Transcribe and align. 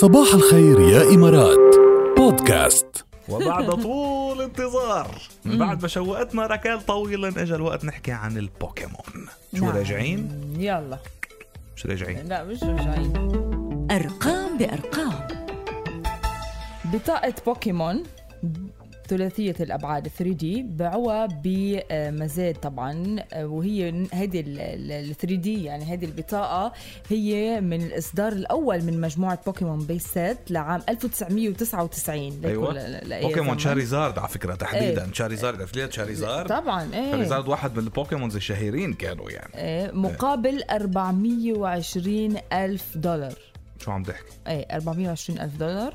صباح 0.00 0.34
الخير 0.34 0.80
يا 0.80 1.14
إمارات. 1.14 1.76
بودكاست. 2.16 3.04
وبعد 3.28 3.70
طول 3.82 4.42
انتظار 4.42 5.18
من 5.44 5.58
بعد 5.58 5.82
ما 5.82 5.88
شوقتنا 5.88 6.46
ركال 6.46 6.86
طويلا 6.86 7.28
اجى 7.28 7.54
الوقت 7.54 7.84
نحكي 7.84 8.12
عن 8.12 8.38
البوكيمون. 8.38 9.28
شو 9.56 9.64
نعم. 9.64 9.76
راجعين؟ 9.76 10.54
يلا. 10.58 10.98
مش 11.76 11.86
راجعين؟ 11.86 12.28
لا 12.28 12.44
مش 12.44 12.62
راجعين. 12.62 13.12
أرقام 13.90 14.58
بأرقام. 14.58 15.26
بطاقة 16.84 17.34
بوكيمون 17.46 18.02
ثلاثية 19.10 19.54
الأبعاد 19.60 20.08
3D 20.08 20.44
باعوها 20.62 21.28
بمزاد 21.44 22.54
طبعا 22.54 23.16
وهي 23.36 24.06
هيدي 24.12 24.40
ال 24.46 25.14
3D 25.22 25.46
يعني 25.46 25.90
هيدي 25.90 26.06
البطاقة 26.06 26.72
هي 27.08 27.60
من 27.60 27.82
الإصدار 27.82 28.32
الأول 28.32 28.82
من 28.84 29.00
مجموعة 29.00 29.40
بوكيمون 29.46 29.78
base 29.78 30.06
set 30.06 30.50
لعام 30.50 30.82
1999 30.88 32.40
ليكون 32.40 32.76
أيوه. 32.76 33.28
بوكيمون. 33.28 33.58
شاريزارد 33.58 34.18
على 34.18 34.28
فكرة 34.28 34.54
تحديدا. 34.54 35.10
شاريزارد 35.12 35.60
عرفت 35.60 35.76
ليه 35.76 35.90
شاريزارد؟ 35.90 36.48
طبعا 36.48 36.94
إيه. 36.94 37.10
شاريزارد 37.10 37.48
واحد 37.48 37.72
من 37.78 37.84
ال 37.84 37.90
Pokémons 37.90 38.36
الشهيرين 38.36 38.92
كانوا 38.92 39.30
يعني. 39.30 39.54
إيه 39.54 39.90
مقابل 39.92 40.62
420 40.70 42.36
ألف 42.52 42.96
دولار. 42.96 43.34
شو 43.78 43.90
عم 43.90 44.02
تحكي؟ 44.02 44.24
إيه 44.46 44.66
420 44.74 45.40
ألف 45.40 45.56
دولار. 45.56 45.94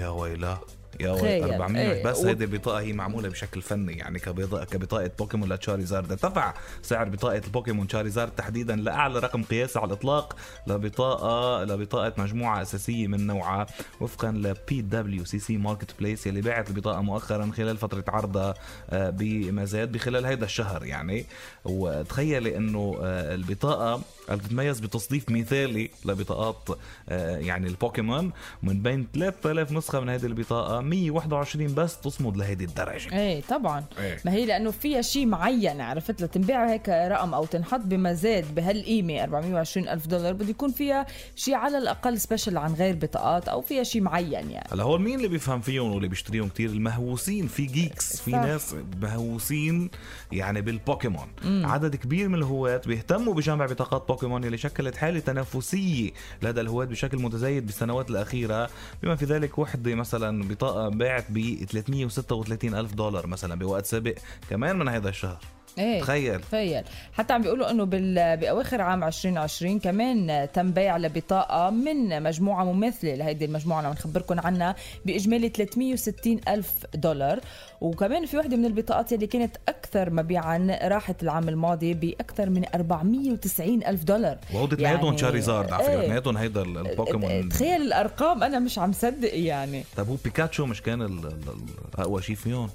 يا 0.00 0.08
ويلا 0.08 0.58
يا 1.00 1.16
تخيل. 1.16 1.42
ويلا 1.44 1.54
400 1.56 1.92
إيه. 1.92 2.04
بس 2.04 2.18
و- 2.18 2.26
هيدي 2.26 2.44
البطاقه 2.44 2.80
هي 2.80 2.92
معمولة 2.92 3.28
بشكل 3.28 3.62
فني 3.62 3.92
يعني 3.92 4.18
كبطاقه 4.18 4.64
كبطاقة 4.64 5.10
بوكيمون 5.18 5.48
لتشاريزارد 5.52 6.10
ارتفع 6.12 6.54
سعر 6.82 7.08
بطاقة 7.08 7.40
البوكيمون 7.46 7.88
شاريزارد 7.88 8.30
تحديدا 8.30 8.76
لأعلى 8.76 9.18
رقم 9.18 9.42
قياسي 9.42 9.78
على 9.78 9.86
الإطلاق 9.86 10.36
لبطاقه 10.66 11.64
لبطاقة 11.64 12.12
مجموعة 12.22 12.62
أساسية 12.62 13.06
من 13.06 13.26
نوعها 13.26 13.66
وفقا 14.00 14.30
ل 14.30 14.80
PWCC 14.82 15.24
Marketplace 15.24 16.26
يلي 16.26 16.40
باعت 16.40 16.70
البطاقة 16.70 17.00
مؤخرا 17.00 17.50
خلال 17.56 17.76
فترة 17.76 18.04
عرضها 18.08 18.54
آه، 18.90 19.10
بمزاد 19.10 19.92
بخلال 19.92 20.24
هيدا 20.26 20.44
الشهر 20.44 20.84
يعني 20.84 21.26
وتخيلي 21.64 22.56
إنه 22.56 22.98
آه، 23.02 23.34
البطاقة 23.34 24.00
بتتميز 24.30 24.80
بتصنيف 24.80 25.28
مثالي 25.30 25.90
لبطاقات 26.04 26.78
آه، 27.08 27.36
يعني 27.38 27.66
البوكيمون 27.68 28.32
من 28.62 28.82
بين 28.82 29.06
3000 29.14 29.72
نسخة 29.72 30.00
من 30.00 30.08
هذه 30.08 30.26
البطاقة 30.26 30.77
121 30.80 31.74
بس 31.74 32.00
تصمد 32.00 32.36
لهذه 32.36 32.64
الدرجه 32.64 33.12
إيه 33.12 33.42
طبعا. 33.48 33.84
إيه. 34.00 34.18
ما 34.24 34.32
هي 34.32 34.46
لأنه 34.46 34.70
فيها 34.70 35.02
شيء 35.02 35.26
معين 35.26 35.80
عرفت 35.80 36.22
لتنباع 36.22 36.70
هيك 36.70 36.88
رقم 36.88 37.34
أو 37.34 37.44
تنحط 37.44 37.80
بمزاد 37.80 38.54
بهالقيمة 38.54 39.22
420 39.22 39.88
ألف 39.88 40.06
دولار 40.06 40.32
بده 40.32 40.48
يكون 40.50 40.72
فيها 40.72 41.06
شيء 41.36 41.54
على 41.54 41.78
الأقل 41.78 42.20
special 42.20 42.56
عن 42.58 42.74
غير 42.74 42.94
بطاقات 42.94 43.48
أو 43.48 43.60
فيها 43.60 43.82
شيء 43.82 44.02
معين 44.02 44.32
يعني. 44.50 44.68
هلا 44.72 44.82
هول 44.82 45.02
مين 45.02 45.16
اللي 45.16 45.28
بيفهم 45.28 45.60
فيهم 45.60 45.92
واللي 45.92 46.08
بيشتريهم 46.08 46.48
كتير؟ 46.48 46.70
المهووسين. 46.70 47.46
في 47.46 47.66
geeks 47.66 48.20
في 48.20 48.30
صح. 48.30 48.38
ناس 48.38 48.74
مهووسين 49.02 49.90
يعني 50.32 50.60
بالبوكيمون. 50.60 51.28
عدد 51.44 51.96
كبير 51.96 52.28
من 52.28 52.34
الهواة 52.34 52.80
بيهتموا 52.86 53.34
بجمع 53.34 53.66
بطاقات 53.66 54.08
بوكيمون 54.08 54.44
اللي 54.44 54.58
شكلت 54.58 54.96
حالة 54.96 55.20
تنافسية 55.20 56.10
لدى 56.42 56.60
الهواة 56.60 56.84
بشكل 56.84 57.18
متزايد 57.18 57.66
بالسنوات 57.66 58.10
الأخيرة. 58.10 58.70
بما 59.02 59.16
في 59.16 59.24
ذلك 59.24 59.58
وحدة 59.58 59.94
مثلا 59.94 60.44
باعت 60.88 61.24
ب 61.28 61.64
336 61.64 62.74
ألف 62.74 62.94
دولار 62.94 63.26
مثلا 63.26 63.54
بوقت 63.54 63.86
سابق 63.86 64.14
كمان 64.50 64.78
من 64.78 64.88
هذا 64.88 65.08
الشهر. 65.08 65.57
إيه 65.78 66.00
تخيل. 66.00 66.40
تخيل. 66.40 66.82
حتى 67.12 67.32
عم 67.32 67.42
بيقولوا 67.42 67.70
إنه 67.70 67.84
بال... 67.84 68.36
بأواخر 68.36 68.80
عام 68.80 69.04
2020 69.04 69.78
كمان 69.78 70.48
تم 70.54 70.70
بيع 70.72 70.96
لبطاقة 70.96 71.70
من 71.70 72.22
مجموعة 72.22 72.64
مماثلة. 72.64 73.14
لهيدي 73.14 73.44
المجموعة 73.44 73.78
اللي 73.78 73.88
عم 73.88 73.94
نخبركم 73.94 74.40
عنها 74.40 74.74
بإجمالي 75.04 75.48
360 75.48 76.40
ألف 76.48 76.72
دولار. 76.94 77.40
وكمان 77.80 78.26
في 78.26 78.36
وحدة 78.38 78.56
من 78.56 78.64
البطاقات 78.64 79.12
يلي 79.12 79.26
كانت 79.26 79.56
أكثر 79.68 80.10
مبيعا 80.10 80.78
راحت 80.82 81.22
العام 81.22 81.48
الماضي 81.48 81.94
بأكثر 81.94 82.50
من 82.50 82.64
490 82.74 83.84
ألف 83.86 84.04
دولار. 84.04 84.38
وهو 84.54 84.64
اثنيناتهم 84.64 85.04
يعني- 85.04 85.18
شاريزارد 85.18 85.72
على 85.72 85.82
فكرة. 85.84 85.92
إيه. 85.94 86.00
اثنيناتهم 86.04 86.36
هيدا 86.36 86.62
ال- 86.62 86.78
البوكيمون. 86.90 87.48
تخيل 87.48 87.82
الأرقام 87.82 88.42
أنا 88.42 88.58
مش 88.58 88.78
عم 88.78 88.92
صدق 88.92 89.30
يعني. 89.38 89.84
طيب 89.96 90.08
هو 90.08 90.16
بيكاتشو 90.24 90.66
مش 90.66 90.82
كان 90.82 91.02
ال- 91.02 91.08
ال- 91.08 91.26
ال- 91.26 92.00
أقوى 92.00 92.22
شيء 92.22 92.36
فيهم 92.36 92.70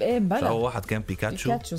إيه 0.00 0.18
بلا. 0.18 0.50
واحد 0.50 0.84
كان 0.84 1.02
بيكاتشو؟ 1.08 1.50
بيكاتشو 1.50 1.76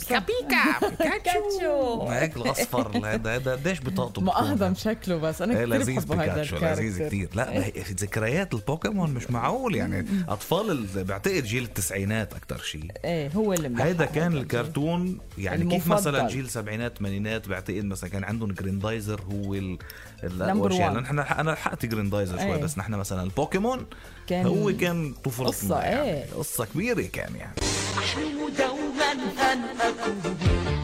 بيكاتشو 0.81 2.01
هيك 2.07 2.37
الأصفر. 2.37 2.97
هذا 3.05 3.35
هذا 3.35 3.51
قديش 3.51 3.81
بطاقته؟ 3.81 4.31
أهضم 4.31 4.75
شكله 4.75 5.17
بس. 5.17 5.41
أنا 5.41 5.53
إيه 5.59 5.65
كثير 5.65 5.77
لذيذ 5.77 6.05
بحبه 6.05 6.23
هذا 6.23 6.41
بيكاتشو 6.41 6.65
لذيذ. 6.65 7.07
كتير. 7.07 7.29
لا 7.33 7.63
ذكريات 7.91 8.53
البوكيمون 8.53 9.13
مش 9.13 9.31
معقول 9.31 9.75
يعني. 9.75 10.05
أطفال 10.29 10.71
ال- 10.71 11.03
بعتقد 11.03 11.43
جيل 11.43 11.63
التسعينات 11.63 12.33
أكثر 12.33 12.57
شيء. 12.57 12.91
إيه 13.05 13.29
هو 13.31 13.53
اللي 13.53 13.83
هيدا 13.83 14.05
كان 14.05 14.33
الكرتون. 14.33 15.19
يعني 15.37 15.69
كيف. 15.69 15.87
مثلا 15.87 16.27
جيل 16.27 16.49
سبعينات 16.49 16.97
ثمانينات؟ 16.97 17.47
بعتقد 17.47 17.85
مثلا 17.85 18.09
كان 18.09 18.23
عندهم 18.23 18.51
جريندايزر 18.51 19.21
هو 19.21 19.53
ال 19.53 19.77
الاقوى 20.23 20.69
Number 20.69 20.71
شيء. 20.71 20.81
يعني 20.81 20.99
نحن 20.99 21.19
أنا 21.19 21.51
لحقت 21.51 21.85
جريندايزر 21.85 22.37
شوي 22.37 22.55
إيه. 22.55 22.61
بس 22.63 22.77
نحن 22.77 22.93
مثلا 22.93 23.23
البوكيمون 23.23 23.85
كان 24.27 24.45
هو 24.45 24.73
كان 24.77 25.13
طفولتنا 25.23 25.51
قصة، 25.75 25.81
يعني. 25.81 26.01
إيه. 26.09 26.25
قصة 26.37 26.65
كبيرة 26.65 27.01
كان 27.01 27.35
يعني. 27.35 27.53
أحلم 27.97 28.39
دوما 28.59 29.11
أن 29.51 29.61
أكون 29.81 30.37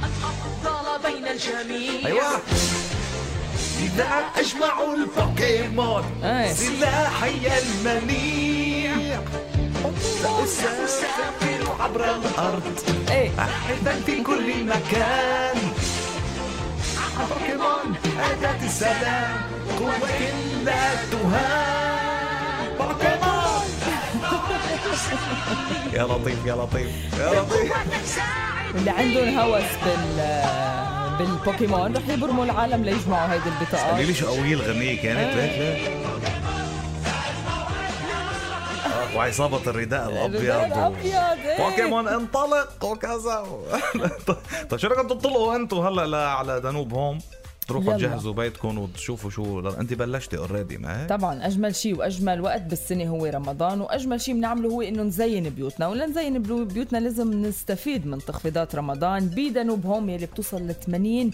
الأفضل 0.03 1.11
بين 1.11 1.27
الجميع. 1.27 2.05
أيوه. 2.05 2.41
إذا 3.79 4.09
أجمعوا 4.37 4.95
البوكيمون. 4.95 6.03
سلاحي 6.55 7.47
المنيع. 7.61 9.21
سأسافر 10.45 11.61
عبر 11.79 12.03
الأرض. 12.15 12.79
أحبا 13.39 14.01
في 14.05 14.23
كل 14.23 14.63
مكان. 14.63 15.57
بوكيمون 17.19 17.95
أداة 18.19 18.65
السلام. 18.65 19.41
قوة 19.79 20.09
لا 20.65 20.95
تهان. 21.11 22.77
بوكيمون. 22.79 23.63
يا 25.93 26.03
لطيف 26.03 26.45
يا 26.45 26.55
لطيف 26.55 27.13
يا 27.19 27.41
لطيف. 27.41 27.73
اللي 28.75 28.89
عندهم 28.91 29.39
هوس 29.39 29.63
بال 29.85 30.43
بالبوكيمون 31.19 31.97
رح 31.97 32.09
يبرموا 32.09 32.45
العالم 32.45 32.83
ليجمعوا 32.83 33.33
هيدي 33.33 33.43
قولي 33.43 33.55
البطاقات 33.61 34.05
لي 34.05 34.13
شو 34.13 34.27
قوية 34.27 34.53
الغنية 34.53 35.01
كانت 35.01 35.35
ليك 35.37 35.57
ليك 35.59 35.93
وعصابة 39.15 39.61
الرداء 39.67 40.09
الأبيض. 40.09 40.41
الأبيض 40.41 41.05
إيه. 41.45 41.57
بوكيمون 41.69 42.07
انطلق 42.07 42.83
وكذا. 42.85 43.43
طيب 44.69 44.79
شو 44.79 44.87
رايكم 44.87 45.07
تنطلقوا 45.07 45.55
أنتم 45.55 45.77
هلا 45.77 46.05
لا 46.05 46.27
على 46.29 46.59
دانوب 46.61 46.93
هوم 46.93 47.19
تروحوا. 47.67 47.93
تجهزوا 47.93 48.33
بيتكم 48.33 48.77
وتشوفوا 48.77 49.29
شو 49.29 49.59
انت 49.59 49.93
بلشتي 49.93 50.37
already 50.37 50.77
ما 50.77 51.01
هيك؟ 51.01 51.09
طبعا 51.09 51.47
أجمل 51.47 51.75
شيء 51.75 51.97
وأجمل 51.97 52.41
وقت 52.41 52.61
بالسنة 52.61 53.09
هو 53.09 53.25
رمضان 53.25 53.81
وأجمل 53.81 54.21
شيء 54.21 54.33
بنعمله 54.33 54.69
هو 54.69 54.81
إنه 54.81 55.03
نزين 55.03 55.49
بيوتنا 55.49 55.87
ولنزين 55.87 56.41
بيوتنا 56.41 56.97
لازم 56.97 57.31
نستفيد 57.45 58.07
من 58.07 58.17
تخفيضات 58.17 58.75
رمضان 58.75 59.25
بدانوب 59.25 59.85
هوم 59.85 60.09
يلي 60.09 60.25
بتوصل 60.25 60.67
ل 60.67 60.75
80% 61.31 61.33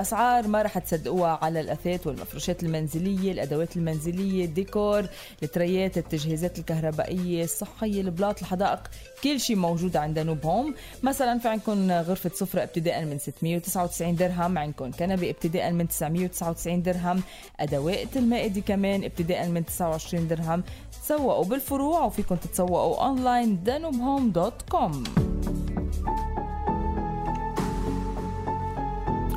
أسعار 0.00 0.48
ما 0.48 0.62
رح 0.62 0.78
تصدقوها 0.78 1.38
على 1.42 1.60
الاثاث 1.60 2.06
والمفروشات 2.06 2.62
المنزلية 2.62 3.32
الأدوات 3.32 3.76
المنزلية 3.76 4.44
الديكور 4.44 5.06
الثريات 5.42 5.98
التجهيزات 5.98 6.58
الكهربائية 6.58 7.44
الصحيه 7.44 8.00
البلاط 8.00 8.40
الحدائق 8.40 8.80
كل 9.24 9.40
شيء 9.40 9.56
موجود 9.56 9.96
عند 9.96 10.14
دانوب 10.14 10.46
هوم 10.46 10.74
مثلا 11.02 11.38
في 11.38 11.48
عندكم 11.48 11.90
غرفة 11.92 12.30
سفرة 12.34 12.62
ابتداء 12.62 13.04
من 13.04 13.18
699 13.18 14.16
درهم 14.16 14.58
عندكم 14.58 14.90
كنبة 14.90 15.25
ابتداء 15.30 15.72
من 15.72 15.88
999 15.88 16.82
درهم 16.82 17.22
ادوات 17.60 18.16
المائده 18.16 18.60
كمان 18.60 19.04
ابتداء 19.04 19.48
من 19.48 19.64
29 19.64 20.28
درهم. 20.28 20.62
تسوقوا 21.02 21.44
بالفروع 21.44 22.04
وفيكم 22.04 22.34
تتسوقوا 22.34 23.06
online 23.06 23.62
Danube 23.64 24.04
Home 24.04 24.30
dot 24.30 24.62
com. 24.70 25.04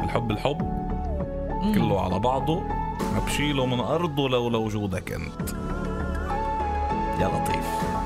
الحب 0.04 0.32
الحب. 0.32 0.62
كله 1.76 2.02
على 2.02 2.20
بعضه. 2.20 2.60
ما 3.14 3.20
بشيله 3.26 3.66
من 3.66 3.80
أرضه 3.80 4.30
لولا 4.30 4.58
وجودك 4.58 5.12
أنت. 5.12 5.50
يا 7.22 7.28
لطيف. 7.28 7.99